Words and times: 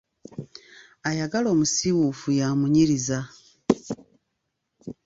Ayagala 1.09 1.47
omusiiwuufu, 1.53 2.27
yamunyiriza. 2.39 3.19